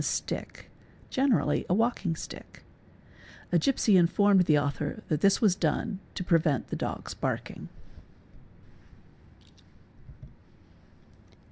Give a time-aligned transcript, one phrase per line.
[0.01, 0.71] a stick,
[1.11, 2.63] generally a walking stick.
[3.51, 7.69] A gipsy informed the author a i this was done to prevent the dogs barking.